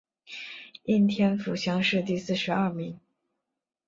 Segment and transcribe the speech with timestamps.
[0.85, 2.99] 应天府乡试第四十二名。